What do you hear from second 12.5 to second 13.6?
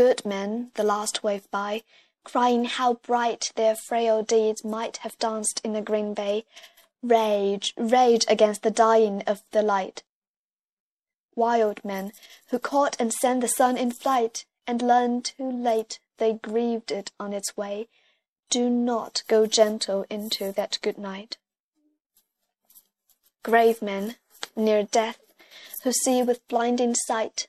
caught and sent the